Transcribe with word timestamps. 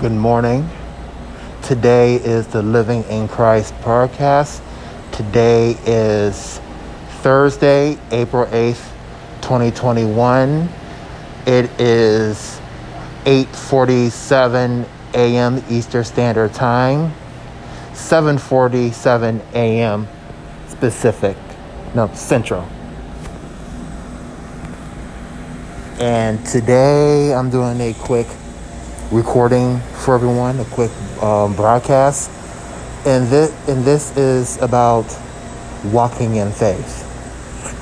Good 0.00 0.12
morning. 0.12 0.66
Today 1.60 2.14
is 2.14 2.46
the 2.46 2.62
Living 2.62 3.02
in 3.10 3.28
Christ 3.28 3.74
podcast. 3.82 4.62
Today 5.12 5.76
is 5.84 6.58
Thursday, 7.20 7.98
April 8.10 8.46
8th, 8.46 8.82
2021. 9.42 10.70
It 11.44 11.70
is 11.78 12.58
8:47 13.26 14.88
a.m. 15.12 15.62
Eastern 15.68 16.04
Standard 16.04 16.54
Time, 16.54 17.12
7:47 17.92 19.42
a.m. 19.52 20.08
Pacific, 20.80 21.36
no 21.94 22.10
Central. 22.14 22.66
And 26.00 26.42
today 26.46 27.34
I'm 27.34 27.50
doing 27.50 27.78
a 27.82 27.92
quick 27.92 28.28
recording 29.10 29.80
for 30.04 30.14
everyone, 30.14 30.60
a 30.60 30.64
quick 30.66 30.92
um, 31.20 31.54
broadcast. 31.56 32.30
And 33.04 33.26
this, 33.26 33.50
and 33.68 33.84
this 33.84 34.16
is 34.16 34.56
about 34.62 35.06
walking 35.86 36.36
in 36.36 36.52
faith. 36.52 37.06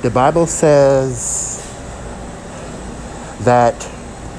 The 0.01 0.09
Bible 0.09 0.47
says 0.47 1.57
that 3.41 3.75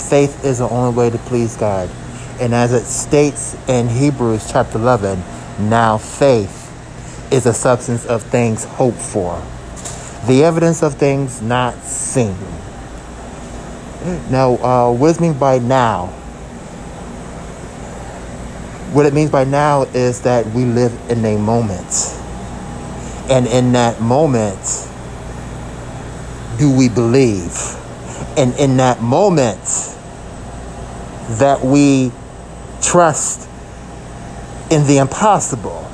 faith 0.02 0.44
is 0.44 0.58
the 0.58 0.68
only 0.68 0.96
way 0.96 1.10
to 1.10 1.18
please 1.18 1.56
God. 1.56 1.88
And 2.40 2.52
as 2.54 2.72
it 2.72 2.84
states 2.84 3.56
in 3.68 3.88
Hebrews 3.88 4.50
chapter 4.50 4.78
11, 4.78 5.22
now 5.68 5.98
faith 5.98 6.56
is 7.32 7.46
a 7.46 7.54
substance 7.54 8.04
of 8.06 8.22
things 8.24 8.64
hoped 8.64 8.98
for, 8.98 9.40
the 10.26 10.42
evidence 10.42 10.82
of 10.82 10.94
things 10.94 11.40
not 11.40 11.76
seen. 11.84 12.36
Now, 14.30 14.54
uh, 14.54 14.96
does 14.96 15.20
mean 15.20 15.34
by 15.34 15.58
now? 15.58 16.16
What 18.92 19.06
it 19.06 19.14
means 19.14 19.30
by 19.30 19.44
now 19.44 19.82
is 19.82 20.22
that 20.22 20.46
we 20.46 20.64
live 20.64 20.92
in 21.08 21.24
a 21.24 21.38
moment. 21.38 22.16
And 23.30 23.46
in 23.46 23.70
that 23.72 24.00
moment, 24.00 24.58
do 26.58 26.76
we 26.76 26.88
believe? 26.88 27.56
And 28.36 28.52
in 28.58 28.78
that 28.78 29.00
moment, 29.00 29.60
that 31.38 31.64
we 31.64 32.10
trust 32.82 33.48
in 34.72 34.84
the 34.88 34.98
impossible. 34.98 35.88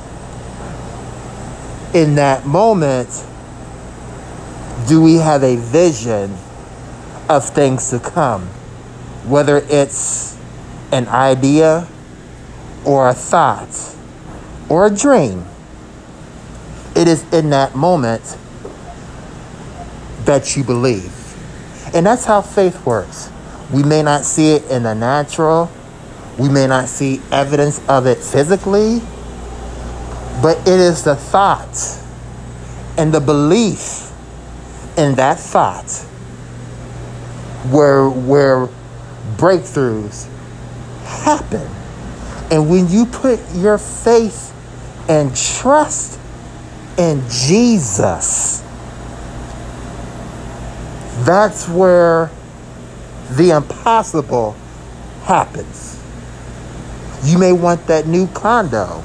In 1.93 2.15
that 2.15 2.47
moment, 2.47 3.09
do 4.87 5.03
we 5.03 5.17
have 5.17 5.43
a 5.43 5.55
vision 5.57 6.35
of 7.29 7.47
things 7.47 7.91
to 7.91 7.99
come? 7.99 8.47
Whether 9.27 9.57
it's 9.69 10.35
an 10.91 11.07
idea 11.09 11.87
or 12.87 13.09
a 13.09 13.13
thought 13.13 13.95
or 14.69 14.87
a 14.87 14.89
dream, 14.89 15.45
it 16.95 17.07
is 17.07 17.23
in 17.33 17.49
that 17.51 17.75
moment 17.75 18.37
that 20.23 20.55
you 20.55 20.63
believe. 20.63 21.13
And 21.93 22.05
that's 22.05 22.25
how 22.25 22.41
faith 22.41 22.85
works. 22.85 23.29
We 23.71 23.83
may 23.83 24.01
not 24.01 24.23
see 24.23 24.53
it 24.53 24.65
in 24.71 24.83
the 24.83 24.95
natural, 24.95 25.69
we 26.39 26.47
may 26.49 26.65
not 26.67 26.87
see 26.87 27.21
evidence 27.31 27.81
of 27.89 28.05
it 28.05 28.19
physically, 28.19 29.01
but 30.41 30.57
it 30.61 30.79
is 30.79 31.03
the 31.03 31.15
thought 31.15 32.01
and 32.97 33.13
the 33.13 33.19
belief 33.19 34.11
in 34.97 35.15
that 35.15 35.39
thought 35.39 35.91
where 37.71 38.09
where 38.09 38.69
breakthroughs 39.35 40.27
happen. 41.03 41.76
And 42.49 42.69
when 42.69 42.89
you 42.89 43.05
put 43.05 43.39
your 43.53 43.77
faith 43.77 44.53
and 45.09 45.35
trust 45.35 46.19
in 46.97 47.21
Jesus, 47.29 48.63
that's 51.25 51.67
where 51.67 52.31
the 53.31 53.51
impossible 53.51 54.55
happens. 55.23 56.01
You 57.23 57.37
may 57.37 57.51
want 57.51 57.85
that 57.87 58.07
new 58.07 58.27
condo. 58.27 59.03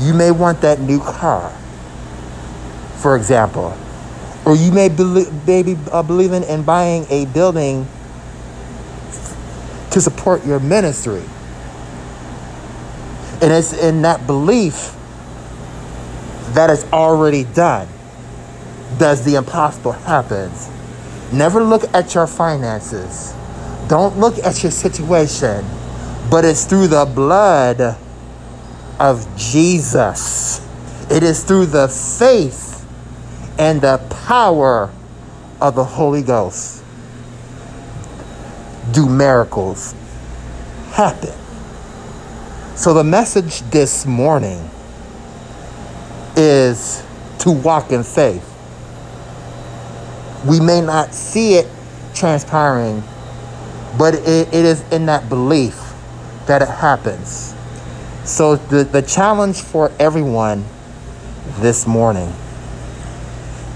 You 0.00 0.12
may 0.12 0.30
want 0.30 0.60
that 0.60 0.80
new 0.80 1.00
car, 1.00 1.50
for 2.98 3.16
example. 3.16 3.76
Or 4.44 4.54
you 4.54 4.70
may 4.70 4.88
be, 4.88 5.26
maybe 5.46 5.76
uh, 5.90 6.02
believing 6.02 6.42
in 6.44 6.62
buying 6.62 7.06
a 7.10 7.26
building 7.26 7.86
to 9.90 10.00
support 10.00 10.44
your 10.44 10.60
ministry. 10.60 11.22
And 13.40 13.52
it's 13.52 13.72
in 13.72 14.02
that 14.02 14.26
belief 14.26 14.94
that 16.54 16.70
it's 16.70 16.84
already 16.92 17.44
done. 17.44 17.88
Does 18.98 19.24
the 19.24 19.36
impossible 19.36 19.92
happens? 19.92 20.68
Never 21.32 21.62
look 21.62 21.84
at 21.94 22.14
your 22.14 22.26
finances. 22.26 23.34
Don't 23.86 24.18
look 24.18 24.38
at 24.38 24.62
your 24.62 24.72
situation. 24.72 25.64
But 26.30 26.44
it's 26.44 26.64
through 26.64 26.88
the 26.88 27.04
blood 27.04 27.96
of 28.98 29.36
Jesus. 29.36 30.66
It 31.10 31.22
is 31.22 31.44
through 31.44 31.66
the 31.66 31.88
faith 31.88 32.86
and 33.58 33.80
the 33.80 33.98
power 34.26 34.90
of 35.60 35.74
the 35.74 35.84
Holy 35.84 36.22
Ghost. 36.22 36.82
Do 38.92 39.06
miracles 39.06 39.94
happen? 40.92 41.32
So, 42.78 42.94
the 42.94 43.02
message 43.02 43.62
this 43.72 44.06
morning 44.06 44.70
is 46.36 47.02
to 47.40 47.50
walk 47.50 47.90
in 47.90 48.04
faith. 48.04 48.44
We 50.46 50.60
may 50.60 50.80
not 50.80 51.12
see 51.12 51.54
it 51.54 51.66
transpiring, 52.14 53.02
but 53.98 54.14
it, 54.14 54.54
it 54.54 54.64
is 54.64 54.88
in 54.92 55.06
that 55.06 55.28
belief 55.28 55.74
that 56.46 56.62
it 56.62 56.68
happens. 56.68 57.52
So, 58.22 58.54
the, 58.54 58.84
the 58.84 59.02
challenge 59.02 59.60
for 59.60 59.90
everyone 59.98 60.64
this 61.58 61.84
morning 61.84 62.32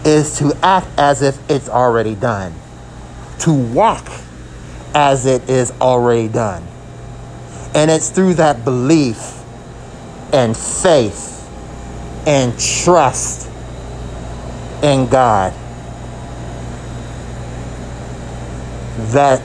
is 0.05 0.39
to 0.39 0.57
act 0.63 0.87
as 0.97 1.23
if 1.23 1.51
it's 1.51 1.69
already 1.69 2.15
done, 2.15 2.55
to 3.41 3.53
walk 3.53 4.07
as 4.95 5.27
it 5.27 5.51
is 5.51 5.73
already 5.81 6.29
done. 6.29 6.63
And 7.75 7.91
it's 7.91 8.11
through 8.11 8.35
that 8.35 8.65
belief 8.65 9.41
and 10.33 10.57
faith 10.57 11.31
and 12.27 12.59
trust 12.59 13.49
in 14.83 15.07
God 15.09 15.53
that 19.13 19.43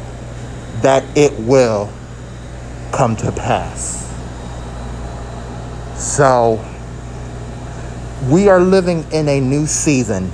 that 0.81 1.03
it 1.17 1.33
will 1.39 1.91
come 2.91 3.15
to 3.15 3.31
pass. 3.31 4.03
So 5.97 6.63
we 8.29 8.49
are 8.49 8.59
living 8.59 9.05
in 9.11 9.27
a 9.27 9.39
new 9.39 9.65
season. 9.65 10.31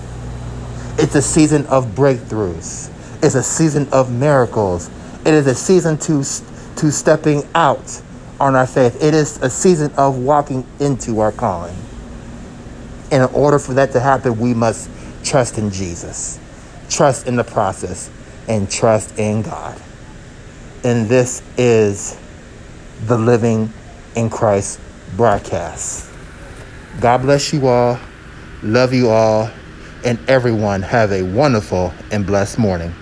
It's 0.98 1.16
a 1.16 1.22
season 1.22 1.66
of 1.68 1.86
breakthroughs. 1.96 2.92
It's 3.24 3.36
a 3.36 3.44
season 3.44 3.88
of 3.92 4.12
miracles. 4.12 4.90
It 5.26 5.34
is 5.34 5.48
a 5.48 5.56
season 5.56 5.98
to 6.00 6.24
to 6.78 6.92
stepping 6.92 7.44
out 7.56 8.02
on 8.40 8.56
our 8.56 8.68
faith. 8.68 9.02
It 9.02 9.14
is 9.14 9.42
a 9.42 9.50
season 9.50 9.92
of 9.98 10.18
walking 10.18 10.66
into 10.80 11.20
our 11.20 11.32
calling. 11.32 11.76
And 13.12 13.24
in 13.24 13.36
order 13.36 13.60
for 13.60 13.74
that 13.76 13.92
to 13.92 14.00
happen, 14.00 14.40
we 14.40 14.54
must 14.54 14.90
trust 15.24 15.58
in 15.58 15.70
Jesus, 15.72 16.40
trust 16.90 17.28
in 17.28 17.36
the 17.36 17.44
process, 17.44 18.10
and 18.48 18.70
trust 18.70 19.18
in 19.18 19.42
God. 19.44 19.80
And 20.84 21.08
this 21.08 21.42
is 21.58 22.18
the 23.06 23.18
Living 23.18 23.72
in 24.16 24.30
Christ 24.30 24.80
broadcast. 25.16 26.10
God 27.00 27.22
bless 27.22 27.54
you 27.54 27.68
all. 27.68 28.00
Love 28.62 28.94
you 28.94 29.10
all. 29.10 29.50
And 30.04 30.20
everyone 30.30 30.82
have 30.82 31.12
a 31.12 31.24
wonderful 31.24 31.94
and 32.12 32.26
blessed 32.26 32.60
morning. 32.60 32.94